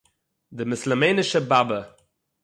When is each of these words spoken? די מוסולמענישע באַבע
די 0.57 0.63
מוסולמענישע 0.69 1.39
באַבע 1.49 1.79